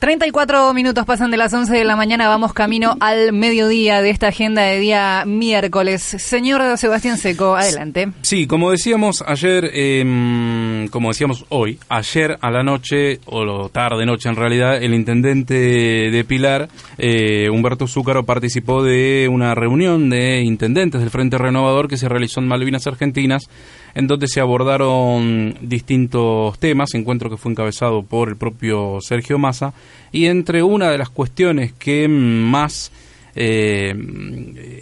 [0.00, 4.28] 34 minutos pasan de las 11 de la mañana, vamos camino al mediodía de esta
[4.28, 6.02] agenda de día miércoles.
[6.02, 8.06] Señor Sebastián Seco, adelante.
[8.22, 14.28] Sí, como decíamos ayer, em, como decíamos hoy, ayer a la noche, o tarde noche
[14.28, 21.00] en realidad, el intendente de Pilar, eh, Humberto Zúcaro, participó de una reunión de intendentes
[21.00, 23.50] del Frente Renovador que se realizó en Malvinas Argentinas
[23.94, 29.72] en donde se abordaron distintos temas, encuentro que fue encabezado por el propio Sergio Massa,
[30.12, 32.92] y entre una de las cuestiones que más
[33.34, 33.94] eh,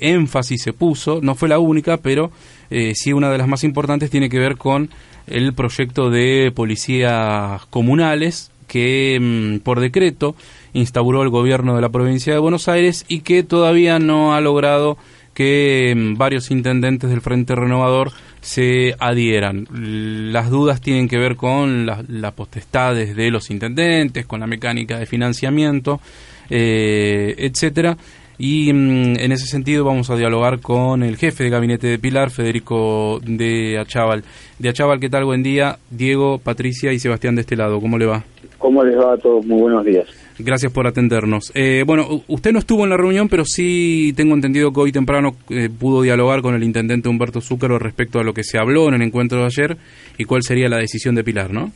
[0.00, 2.30] énfasis se puso, no fue la única, pero
[2.70, 4.90] eh, sí una de las más importantes tiene que ver con
[5.26, 10.34] el proyecto de policías comunales que mm, por decreto
[10.72, 14.96] instauró el gobierno de la provincia de Buenos Aires y que todavía no ha logrado
[15.34, 18.12] que mm, varios intendentes del Frente Renovador
[18.46, 19.66] se adhieran.
[19.72, 25.06] Las dudas tienen que ver con las potestades de los intendentes, con la mecánica de
[25.06, 26.00] financiamiento,
[26.48, 27.96] eh, etcétera.
[28.38, 32.30] Y mm, en ese sentido vamos a dialogar con el jefe de gabinete de Pilar,
[32.30, 34.22] Federico de Achaval.
[34.60, 35.24] De Achaval, ¿qué tal?
[35.24, 35.78] Buen día.
[35.90, 37.80] Diego, Patricia y Sebastián de este lado.
[37.80, 38.22] ¿Cómo le va?
[38.58, 39.44] ¿Cómo les va a todos?
[39.44, 40.06] Muy buenos días.
[40.38, 41.50] Gracias por atendernos.
[41.54, 45.34] Eh, bueno, usted no estuvo en la reunión, pero sí tengo entendido que hoy temprano
[45.48, 48.94] eh, pudo dialogar con el intendente Humberto Zúcaro respecto a lo que se habló en
[48.94, 49.76] el encuentro de ayer
[50.18, 51.72] y cuál sería la decisión de Pilar, ¿no?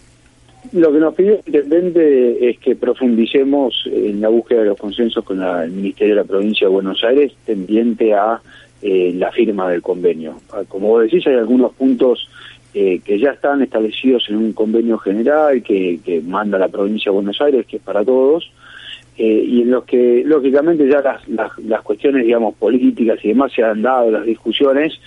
[0.72, 5.24] Lo que nos pidió el intendente es que profundicemos en la búsqueda de los consensos
[5.24, 8.41] con el Ministerio de la Provincia de Buenos Aires tendiente a
[8.83, 10.36] eh, la firma del convenio.
[10.52, 12.29] Ah, como vos decís, hay algunos puntos
[12.73, 17.17] eh, que ya están establecidos en un convenio general que, que, manda la provincia de
[17.17, 18.51] Buenos Aires, que es para todos,
[19.19, 23.53] eh, y en los que lógicamente ya las, las, las, cuestiones, digamos, políticas y demás
[23.53, 25.01] se han dado, las discusiones,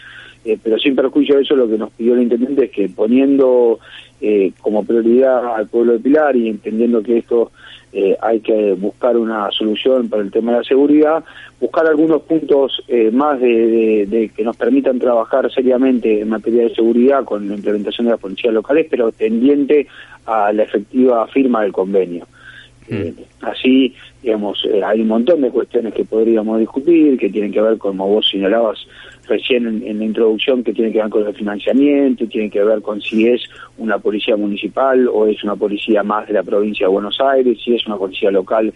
[0.45, 3.79] eh, pero sin perjuicio de eso lo que nos pidió el intendente es que poniendo
[4.21, 7.51] eh, como prioridad al pueblo de Pilar y entendiendo que esto
[7.95, 11.23] eh, hay que buscar una solución para el tema de la seguridad,
[11.59, 17.23] buscar algunos puntos eh, más de, que nos permitan trabajar seriamente en materia de seguridad
[17.23, 19.85] con la implementación de las policías locales, pero tendiente
[20.25, 22.25] a la efectiva firma del convenio.
[22.89, 22.94] Mm.
[22.94, 27.77] Eh, así, digamos, hay un montón de cuestiones que podríamos discutir, que tienen que ver,
[27.77, 28.79] como vos señalabas,
[29.27, 33.01] recién en, la introducción que tiene que ver con el financiamiento, tiene que ver con
[33.01, 33.41] si es
[33.77, 37.75] una policía municipal o es una policía más de la provincia de Buenos Aires, si
[37.75, 38.73] es una policía local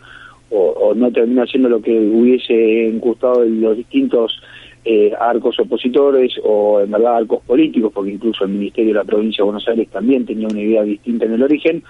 [0.49, 4.41] o, no termina siendo lo que hubiese gustado en los distintos
[4.89, 9.43] eh, arcos opositores o en verdad arcos políticos, porque incluso el Ministerio de la Provincia
[9.43, 11.83] de Buenos Aires también tenía una idea distinta en el origen,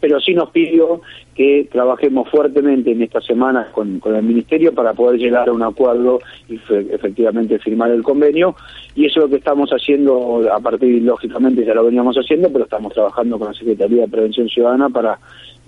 [0.00, 1.02] pero sí nos pidió
[1.34, 6.20] que trabajemos fuertemente en estas semanas con, el Ministerio para poder llegar a un acuerdo
[6.48, 6.58] y
[6.90, 8.56] efectivamente firmar el convenio.
[8.94, 12.64] Y eso es lo que estamos haciendo, a partir, lógicamente ya lo veníamos haciendo, pero
[12.64, 15.18] estamos trabajando con la Secretaría de Prevención Ciudadana para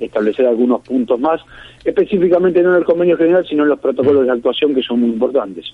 [0.05, 1.41] establecer algunos puntos más,
[1.85, 5.11] específicamente no en el convenio general, sino en los protocolos de actuación que son muy
[5.11, 5.67] importantes.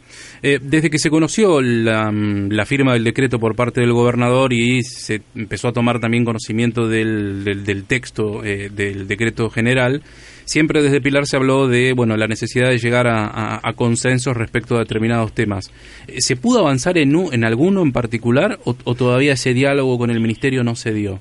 [0.43, 2.13] Eh, desde que se conoció la,
[2.67, 7.45] firma del decreto por parte del gobernador y se empezó a tomar también conocimiento del,
[7.45, 10.03] del, texto eh, del decreto general,
[10.45, 14.81] siempre desde Pilar se habló de bueno la necesidad de llegar a, consensos respecto a
[14.81, 15.71] determinados temas.
[16.07, 20.21] Eh, ¿Se pudo avanzar en, en alguno en particular o todavía ese diálogo con el
[20.21, 21.21] ministerio no se dio?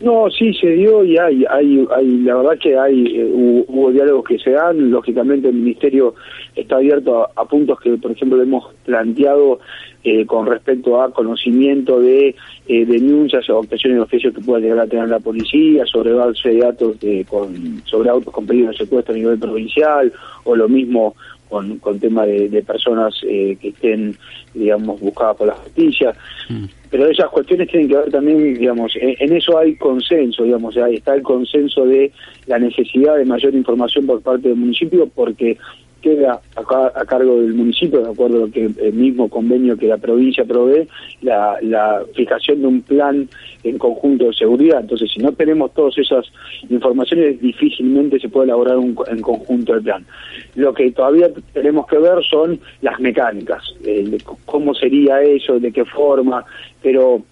[0.00, 4.24] No, sí se dio y hay, hay, hay la verdad que hay eh, hubo, diálogos
[4.24, 6.14] que se dan, lógicamente el ministerio
[6.56, 9.60] está abierto a, puntos que, por ejemplo, hemos planteado
[10.02, 12.34] eh, con respecto a conocimiento de
[12.66, 16.48] eh, denuncias o obtenciones de oficios que pueda llegar a tener la policía sobre base
[16.48, 20.10] de datos de, con, sobre autos con pedido de secuestro a nivel provincial
[20.44, 21.14] o lo mismo
[21.50, 24.16] con, con tema de, personas que estén,
[24.54, 26.14] digamos, buscadas por la justicia.
[26.48, 30.96] Mm pero esas cuestiones tienen que ver también, digamos, en, eso hay consenso, digamos, ahí
[30.96, 32.10] está el consenso de
[32.46, 35.56] la necesidad de mayor información por parte del municipio porque
[36.00, 39.98] queda acá a cargo del municipio, de acuerdo a que el mismo convenio que la
[39.98, 40.88] provincia provee,
[41.22, 43.28] la, la fijación de un plan
[43.62, 44.80] en conjunto de seguridad.
[44.80, 46.26] Entonces, si no tenemos todas esas
[46.68, 50.04] informaciones, difícilmente se puede elaborar un en conjunto el plan.
[50.54, 53.62] Lo que todavía tenemos que ver son las mecánicas,
[54.44, 56.44] cómo sería eso, de qué forma,
[56.82, 57.22] pero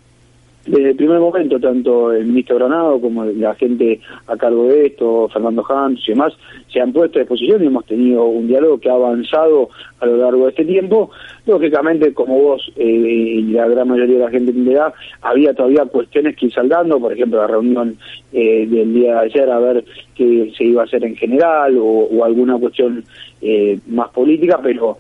[0.69, 5.29] desde el primer momento, tanto el ministro Granado como la gente a cargo de esto,
[5.33, 6.35] Fernando Hans y demás,
[6.73, 9.71] se han puesto a disposición y hemos tenido un diálogo que ha avanzado
[10.01, 11.11] a lo largo de este tiempo.
[11.47, 14.93] Lógicamente, como vos eh, y la gran mayoría de la gente entenderá,
[15.23, 17.97] había todavía cuestiones que ir saldando, por ejemplo, la reunión
[18.33, 22.25] eh, del día de ayer a ver qué se iba a hacer en general o,
[22.25, 23.05] alguna cuestión
[23.41, 24.99] eh, más política, pero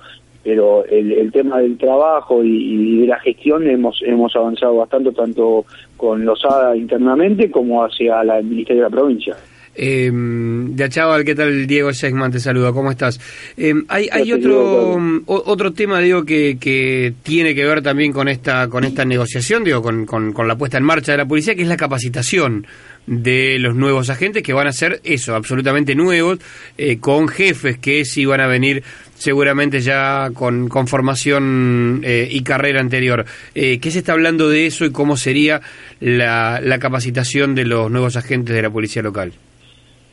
[0.48, 6.24] pero el, tema del trabajo y, de la gestión hemos hemos avanzado bastante tanto con
[6.24, 9.36] los ADA internamente como hacia la, el Ministerio de la Provincia.
[9.74, 11.66] Eh, de Achaval, ¿qué tal?
[11.66, 13.20] Diego Segman te saluda, ¿cómo estás?
[13.58, 14.96] Eh, hay hay otro
[15.26, 19.82] otro tema, digo, que, que tiene que ver también con esta con esta negociación, digo,
[19.82, 22.66] con, con, con la puesta en marcha de la policía, que es la capacitación
[23.08, 26.38] de los nuevos agentes que van a ser eso, absolutamente nuevos,
[26.76, 28.82] eh, con jefes que sí van a venir
[29.16, 33.24] seguramente ya con, con formación eh, y carrera anterior.
[33.54, 35.60] Eh, ¿Qué se está hablando de eso y cómo sería
[36.00, 39.32] la, la capacitación de los nuevos agentes de la policía local?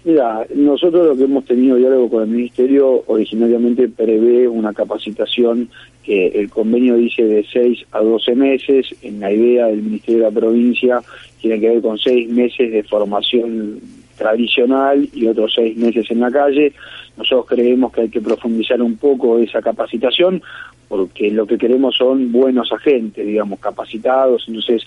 [0.06, 5.68] Mira, nosotros lo que hemos tenido diálogo con el Ministerio originariamente prevé una capacitación
[6.04, 10.26] que el convenio dice de 6 a 12 meses, en la idea del Ministerio de
[10.26, 11.02] la Provincia
[11.42, 13.80] tiene que ver con 6 meses de formación
[14.16, 16.74] tradicional y otros 6 meses en la calle.
[17.18, 20.40] Nosotros creemos que hay que profundizar un poco esa capacitación
[20.88, 24.84] porque lo que queremos son buenos agentes, digamos, capacitados, entonces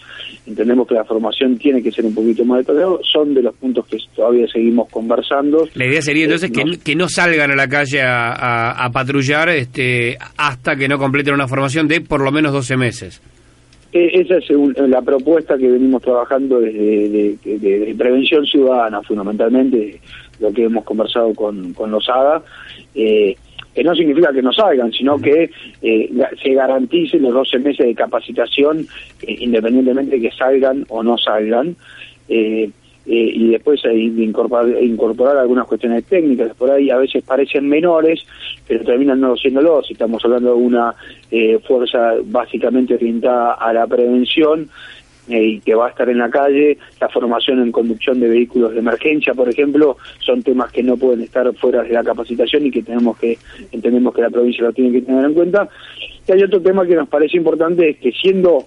[0.47, 3.87] entendemos que la formación tiene que ser un poquito más detallada, son de los puntos
[3.87, 5.69] que todavía seguimos conversando.
[5.75, 10.77] La idea sería entonces que, que, no salgan a la calle a, patrullar este, hasta
[10.77, 13.23] que no completen una formación de por lo menos 12 meses.
[13.93, 14.51] E, esa es
[14.89, 20.01] la propuesta que venimos trabajando desde de, prevención ciudadana, fundamentalmente,
[20.41, 22.43] lo que hemos conversado con, con los ADA.
[22.95, 23.37] Eh,
[23.75, 25.51] que no significa que no salgan, sino que
[25.83, 26.11] eh,
[26.43, 28.87] se garanticen los 12 meses de capacitación
[29.23, 31.77] eh, independientemente de que salgan o no salgan.
[32.29, 32.71] Eh,
[33.11, 38.27] y después incorporar, incorporar algunas cuestiones técnicas, por ahí a veces parecen menores,
[38.67, 40.95] pero terminan no siéndolo, si estamos hablando de una
[41.67, 46.79] fuerza básicamente orientada a la prevención, eh, y que va a estar en la calle,
[47.01, 51.23] la formación en conducción de vehículos de emergencia, por ejemplo, son temas que no pueden
[51.23, 53.39] estar fuera de la capacitación y que tenemos que
[53.73, 55.69] entendemos que la provincia lo tiene que tener en cuenta.
[56.27, 58.67] Y hay otro tema que nos parece importante es que siendo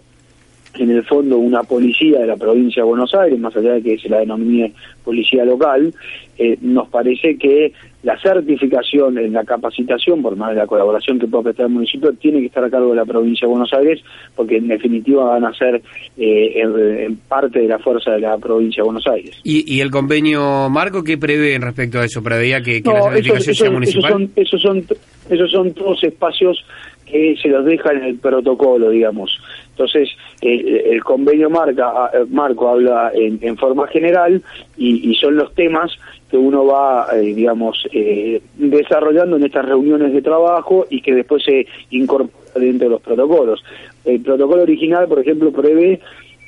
[0.75, 3.97] en el fondo una policía de la provincia de Buenos Aires, más allá de que
[3.97, 4.73] se la denomine
[5.03, 5.93] policía local,
[6.37, 7.73] eh, nos parece que
[8.03, 12.13] la certificación en la capacitación, por más de la colaboración que pueda prestar el municipio,
[12.13, 14.01] tiene que estar a cargo de la provincia de Buenos Aires,
[14.35, 15.81] porque en definitiva van a ser
[16.17, 19.39] eh, en, parte de la fuerza de la provincia de Buenos Aires.
[19.43, 22.23] ¿Y, el convenio marco qué prevé en respecto a eso?
[22.23, 24.29] ¿Preveía que, la certificación sea municipal?
[24.35, 24.83] Esos son,
[25.29, 26.65] esos son todos espacios
[27.05, 29.37] que se los deja en el protocolo, digamos.
[29.71, 30.09] Entonces,
[30.41, 34.41] el convenio marca, marco habla en, forma general
[34.77, 35.91] y, son los temas
[36.29, 41.43] que uno va, eh, digamos, eh, desarrollando en estas reuniones de trabajo y que después
[41.43, 43.63] se incorpora dentro de los protocolos.
[44.03, 45.99] El protocolo original, por ejemplo, prevé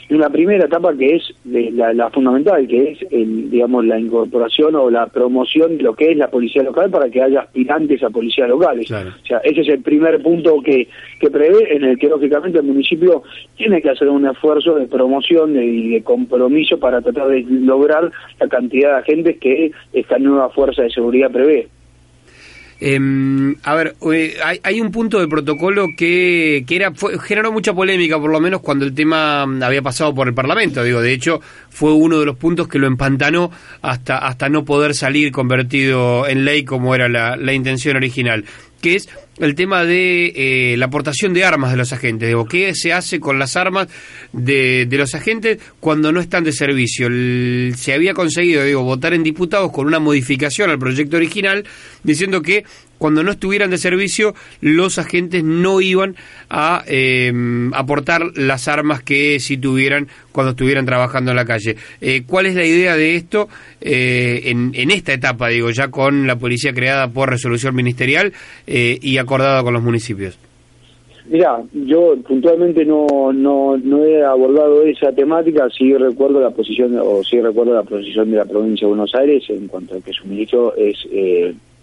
[0.09, 5.07] una primera etapa que es la, fundamental, que es el, digamos la incorporación o la
[5.07, 8.91] promoción de lo que es la policía local para que haya aspirantes a policías locales.
[8.91, 10.87] O sea, ese es el primer punto que,
[11.19, 13.23] que prevé, en el que lógicamente el municipio
[13.55, 18.47] tiene que hacer un esfuerzo de promoción y de, compromiso para tratar de lograr la
[18.47, 21.67] cantidad de agentes que esta nueva fuerza de seguridad prevé.
[22.85, 28.19] Eh, a ver, eh, hay, un punto del protocolo que, que era generó mucha polémica,
[28.19, 30.83] por lo menos cuando el tema había pasado por el Parlamento.
[30.83, 34.95] Digo, de hecho, fue uno de los puntos que lo empantanó hasta, hasta no poder
[34.95, 38.43] salir convertido en ley como era la, la intención original
[38.83, 39.07] que es
[39.39, 42.27] el tema de eh, la aportación de armas de los agentes.
[42.27, 43.87] Digo, ¿qué se hace con las armas
[44.31, 47.07] de, de los agentes cuando no están de servicio?
[47.75, 51.65] se había conseguido, digo, votar en diputados con una modificación al proyecto original
[52.03, 52.63] diciendo que
[52.97, 56.15] cuando no estuvieran de servicio, los agentes no iban
[56.49, 61.75] a em, aportar las armas que si tuvieran cuando estuvieran trabajando en la calle.
[61.99, 63.49] Eh, ¿Cuál es la idea de esto
[63.81, 68.31] eh, en, en, esta etapa, digo, ya con la policía creada por resolución ministerial
[68.67, 70.37] eh, y acordada con los municipios?
[71.25, 77.23] Mira, yo puntualmente no, no, no he abordado esa temática, sí recuerdo la posición, o
[77.23, 80.27] sí recuerdo la posición de la provincia de Buenos Aires en cuanto a que su
[80.27, 80.97] ministro es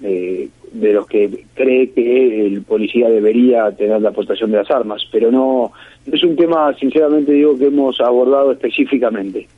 [0.02, 5.02] eh, de los que cree que el policía debería tener la aportación de las armas,
[5.10, 5.72] pero no,
[6.10, 9.48] es un tema, sinceramente digo, que hemos abordado específicamente.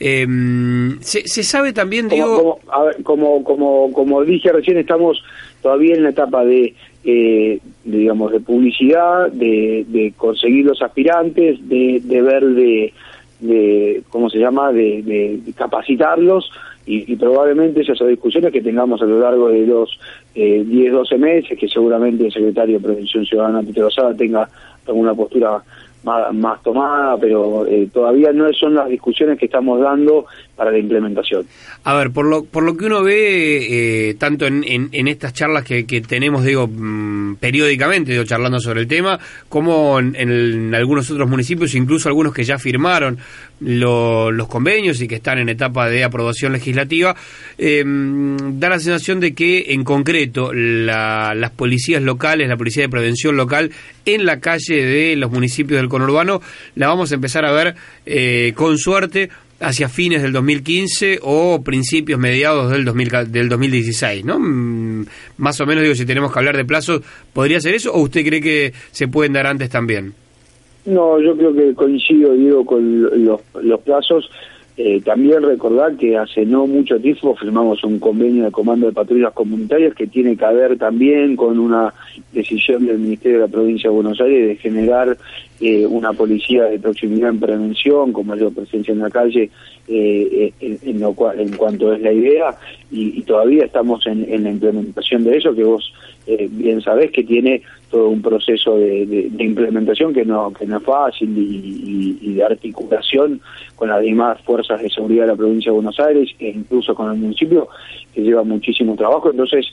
[0.00, 2.36] Em, se, se, sabe también, como, digo...
[2.36, 5.22] Como, a ver, como, como, como dije recién, estamos
[5.60, 12.00] todavía en la etapa de, eh, digamos, de publicidad, de, de conseguir los aspirantes, de,
[12.02, 12.92] de ver de,
[13.40, 16.50] de, ¿cómo se llama?, de, de capacitarlos
[16.88, 20.00] y, y, probablemente esas discusiones que tengamos a lo largo de los
[20.34, 24.48] eh, 10, 12 meses, que seguramente el secretario de Prevención Ciudadana, Peter Rosada, tenga
[24.86, 25.62] alguna postura
[26.04, 30.26] más, tomada, pero eh, todavía no son las discusiones que estamos dando
[30.56, 31.46] para la implementación.
[31.84, 35.64] A ver, por lo, por lo que uno ve, eh, tanto en, en, estas charlas
[35.64, 41.28] que, que tenemos, digo, mmm, periódicamente, digo, charlando sobre el tema, como en, algunos otros
[41.28, 43.18] municipios, incluso algunos que ya firmaron
[43.60, 47.14] lo, los convenios y que están en etapa de aprobación legislativa,
[47.56, 52.88] eh, da la sensación de que, en concreto, la, las policías locales, la policía de
[52.88, 53.70] prevención local,
[54.04, 56.40] en la calle de los municipios del conurbano,
[56.74, 57.74] la vamos a empezar a ver
[58.06, 59.28] eh, con suerte
[59.60, 64.38] hacia fines del 2015 o principios mediados del, 2000, del 2016, ¿no?
[64.38, 65.06] Mm,
[65.38, 67.02] más o menos, digo, si tenemos que hablar de plazos,
[67.32, 70.14] ¿podría ser eso o usted cree que se pueden dar antes también?
[70.86, 74.30] No, yo creo que coincido, digo, con los, los plazos.
[74.80, 79.32] Eh, también recordar que hace no mucho tiempo firmamos un convenio de comando de patrullas
[79.32, 81.92] comunitarias que tiene que ver también con una
[82.32, 85.18] decisión del Ministerio de la Provincia de Buenos Aires de generar
[85.60, 89.50] eh, una policía de proximidad en prevención con mayor presencia en la calle
[89.88, 92.56] eh, en, en, lo cual, en cuanto es la idea
[92.90, 95.92] y, y todavía estamos en, la implementación de eso que vos
[96.26, 100.78] eh, bien sabés que tiene todo un proceso de, de, implementación que no que no
[100.78, 103.40] es fácil y, de articulación
[103.74, 107.10] con las demás fuerzas de seguridad de la provincia de Buenos Aires e incluso con
[107.10, 107.68] el municipio
[108.14, 109.66] que lleva muchísimo trabajo entonces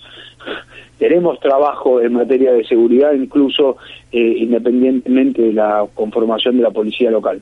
[0.97, 3.77] tenemos trabajo en materia de seguridad incluso
[4.11, 7.41] eh, independientemente de la conformación de la policía local.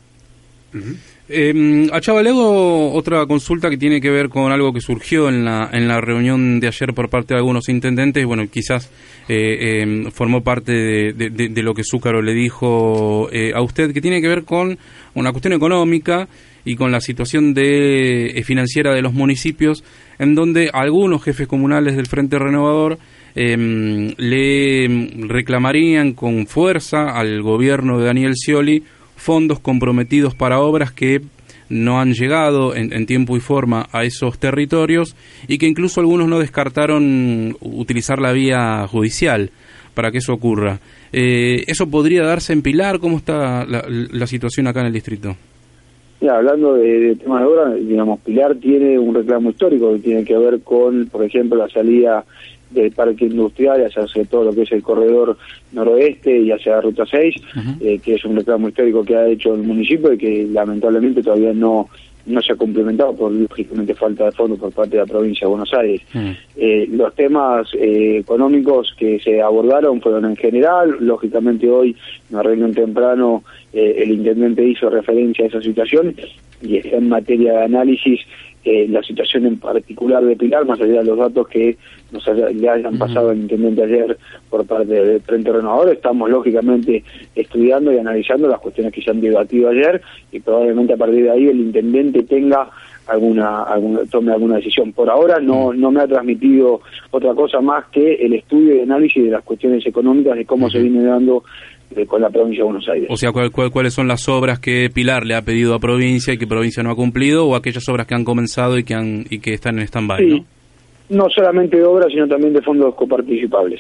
[1.30, 5.70] Eh, a Chavalego, otra consulta que tiene que ver con algo que surgió en la,
[5.72, 8.92] en la reunión de ayer por parte de algunos intendentes, bueno, quizás
[9.30, 10.74] eh, eh, formó parte
[11.14, 14.78] de, lo que Zúcaro le dijo a usted, que tiene que ver con
[15.14, 16.28] una cuestión económica
[16.66, 19.82] y con la situación de, financiera de los municipios,
[20.20, 23.00] en donde algunos jefes comunales del Frente Renovador
[23.34, 24.88] le
[25.28, 28.84] reclamarían con fuerza al gobierno de Daniel Scioli
[29.24, 31.22] fondos comprometidos para obras que
[31.70, 35.16] no han llegado en, en, tiempo y forma a esos territorios
[35.48, 39.50] y que incluso algunos no descartaron utilizar la vía judicial
[39.94, 40.80] para que eso ocurra.
[41.12, 43.00] Eh, ¿Eso podría darse en Pilar?
[43.00, 45.36] ¿Cómo está la, la situación acá en el distrito?
[46.20, 50.24] Ya, hablando de, de temas de obra, digamos, Pilar tiene un reclamo histórico que tiene
[50.24, 52.26] que ver con, por ejemplo, la salida
[52.74, 55.38] del parque industrial hacia todo lo que es el corredor
[55.72, 57.78] noroeste y hacia la ruta 6, uh -huh.
[57.82, 61.54] eh, que es un reclamo histórico que ha hecho el municipio y que lamentablemente todavía
[61.54, 61.90] no
[62.26, 65.50] no se ha complementado por lógicamente falta de fondos por parte de la provincia de
[65.50, 66.02] Buenos Aires.
[66.56, 71.96] Eh, los temas eh, económicos que se abordaron fueron en general, lógicamente hoy
[72.32, 76.16] en reunión temprano eh, el intendente hizo referencia a esa situación
[76.62, 78.22] y está en materia de análisis
[78.66, 81.78] eh, la situación en particular de Pilar, más allá de los datos que
[82.12, 84.18] nos haya, le hayan pasado al intendente ayer
[84.50, 87.04] por parte del Frente Renovador, estamos lógicamente
[87.36, 90.02] estudiando y analizando las cuestiones que se han debatido ayer
[90.32, 92.70] y probablemente a partir de ahí el intendente tenga
[93.08, 94.94] alguna, alguna tome alguna decisión.
[94.94, 96.82] Por ahora no no me ha transmitido
[97.12, 100.70] otra cosa más que el estudio y análisis de las cuestiones económicas de cómo uh
[100.70, 100.72] -huh.
[100.72, 101.44] se viene dando
[101.96, 103.08] eh, con la provincia de Buenos Aires.
[103.12, 106.34] O sea, ¿cuál, cuál, ¿cuáles son las obras que Pilar le ha pedido a provincia
[106.34, 109.26] y que provincia no ha cumplido o aquellas obras que han comenzado y que han
[109.30, 110.20] y que están en stand-by?
[110.20, 110.40] Sí.
[110.40, 110.46] ¿no?
[111.10, 113.80] no solamente de obras, sino también de fondos coparticipables.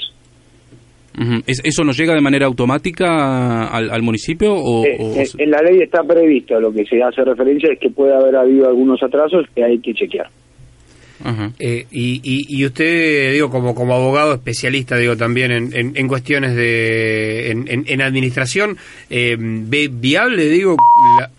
[1.15, 1.43] Uh -huh.
[1.45, 4.53] ¿Eso nos llega de manera automática al, al municipio?
[4.55, 5.15] O, eh, o...
[5.15, 8.35] Eh, en la ley está previsto, lo que se hace referencia es que puede haber
[8.35, 10.27] habido algunos atrasos que hay que chequear.
[11.23, 11.53] Uh -huh.
[11.59, 16.07] eh, y, y, y, usted, digo, como, como abogado especialista, digo, también en, en, en
[16.07, 18.77] cuestiones de en, en administración,
[19.09, 20.75] eh, ¿ve viable, digo,
[21.19, 21.29] la,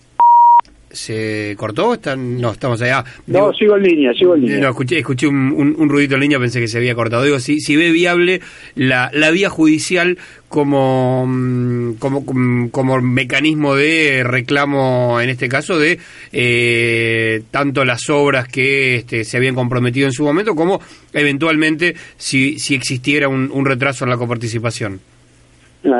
[0.95, 1.95] ¿Se cortó?
[1.95, 2.41] ¿Están?
[2.41, 3.05] No, estamos allá.
[3.27, 4.59] Digo, no, sigo en línea, sigo en línea.
[4.61, 7.25] No, escuché, escuché un, un, un, ruidito en línea, pensé que se había cortado.
[7.25, 8.41] Digo, si, si ve viable
[8.77, 12.25] la, la vía judicial como, mm, como,
[12.71, 15.99] como mecanismo de reclamo, en este caso, de
[16.33, 20.81] eh, tanto las obras que este, se habían comprometido en su momento, como
[21.13, 25.01] eventualmente si, si existiera un, un retraso en la coparticipación.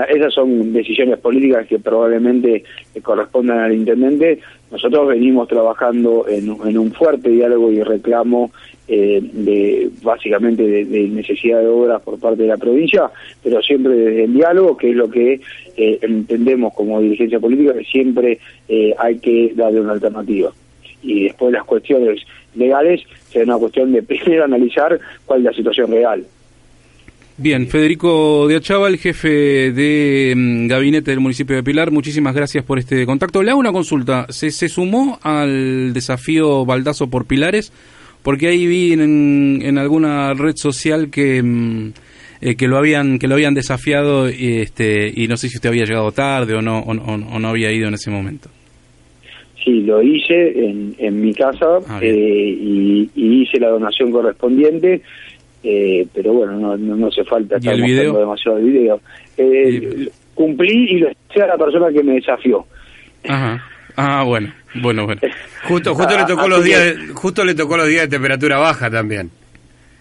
[0.09, 2.65] Esas son decisiones políticas que probablemente
[3.03, 4.41] correspondan al intendente.
[4.71, 8.51] Nosotros venimos trabajando en, en un fuerte diálogo y reclamo
[8.87, 13.11] eh, de básicamente de, necesidad de obras por parte de la provincia,
[13.43, 15.41] pero siempre desde el diálogo, que es lo que
[15.77, 18.39] eh, entendemos como dirigencia política, que siempre
[18.69, 20.53] eh, hay que darle una alternativa.
[21.03, 22.21] y después las cuestiones
[22.55, 26.25] legales será una cuestión de primero analizar cuál es la situación real.
[27.37, 32.79] Bien, Federico de el jefe de mm, gabinete del municipio de Pilar, muchísimas gracias por
[32.79, 33.43] este contacto.
[33.43, 34.27] Le hago una consulta.
[34.29, 37.73] ¿Se, se sumó al desafío Baldazo por Pilares?
[38.23, 41.93] Porque ahí vi en, en alguna red social que, mm,
[42.41, 45.71] eh, que lo habían que lo habían desafiado y, este, y no sé si usted
[45.71, 48.49] había llegado tarde o no, o, o- o no había ido en ese momento.
[49.65, 55.01] Sí, lo hice en, en mi casa Ah, eh, y, y hice la donación correspondiente,
[55.65, 58.19] eh, pero bueno, no, no, no hace falta ¿Y estar mostrando video?
[58.21, 59.01] demasiado el video.
[59.37, 62.65] Eh, Cumplí y lo hice a la persona que me desafió.
[63.29, 63.65] Ajá.
[63.97, 64.53] Ah, bueno,
[64.83, 65.21] bueno, bueno.
[65.69, 68.59] Justo, justo le tocó Así los días, de- justo le tocó los días de temperatura
[68.59, 69.31] baja también.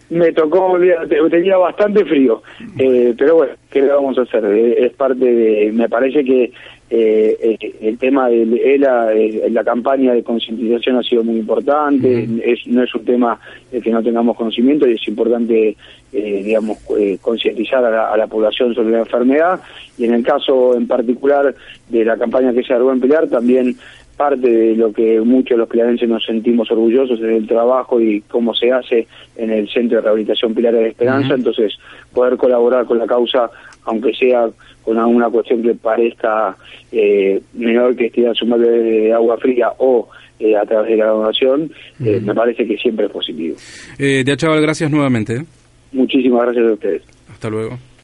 [0.10, 0.78] Me tocó,
[1.08, 2.42] te- tenía bastante frío,
[2.78, 4.44] eh, pero bueno, ¿qué le vamos a hacer?
[4.46, 6.52] Eh, es parte de, me parece que
[6.96, 11.38] eh, eh, el tema de de la, eh, la campaña de concientización ha sido muy
[11.38, 13.40] importante, es, no es un tema
[13.72, 15.76] de que no tengamos conocimiento y es importante,
[16.14, 19.60] eh, digamos, eh, concientizar a la, a la población sobre la enfermedad.
[19.98, 21.56] Y en el caso en particular
[21.90, 23.76] de la campaña que se armó en Pilar también
[24.16, 28.22] parte de lo que muchos de los pilarenses nos sentimos orgullosos es el trabajo y
[28.22, 31.74] cómo se hace en el Centro de Rehabilitación Pilar de Esperanza, entonces
[32.14, 33.50] poder colaborar con la causa,
[33.86, 34.48] aunque sea
[34.84, 36.56] con alguna cuestión que parezca
[36.92, 40.10] eh, menor que estirar su madre de agua fría o
[40.40, 41.72] eh, a través de la donación,
[42.04, 43.56] eh, me parece que siempre es positivo.
[43.98, 45.36] Eh, de Achaval, gracias nuevamente.
[45.38, 45.46] ¿eh?
[45.92, 47.02] Muchísimas gracias a ustedes.
[47.32, 47.78] Hasta luego.